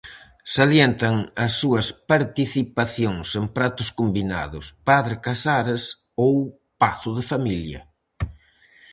Salientan 0.55 1.15
as 1.45 1.53
súas 1.61 1.87
participacións 2.11 3.27
en 3.39 3.45
Pratos 3.57 3.89
Combinados, 3.99 4.65
Padre 4.89 5.15
Casares 5.25 5.83
ou 6.25 6.35
Pazo 6.81 7.09
de 7.17 7.23
familia. 7.31 7.79